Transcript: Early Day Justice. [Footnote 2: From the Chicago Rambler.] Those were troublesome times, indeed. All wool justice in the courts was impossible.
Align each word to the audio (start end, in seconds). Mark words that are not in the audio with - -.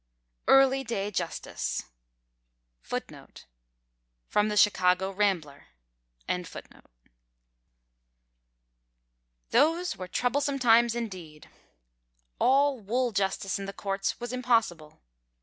Early 0.47 0.83
Day 0.83 1.11
Justice. 1.11 1.83
[Footnote 2.81 3.35
2: 3.35 3.43
From 4.29 4.49
the 4.49 4.57
Chicago 4.57 5.11
Rambler.] 5.11 5.67
Those 9.51 9.95
were 9.95 10.07
troublesome 10.07 10.57
times, 10.57 10.95
indeed. 10.95 11.49
All 12.39 12.79
wool 12.79 13.11
justice 13.11 13.59
in 13.59 13.65
the 13.65 13.73
courts 13.73 14.19
was 14.19 14.33
impossible. 14.33 15.01